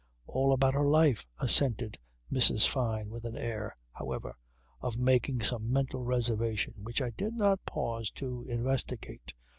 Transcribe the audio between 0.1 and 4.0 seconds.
"All about her life," assented Mrs. Fyne with an air,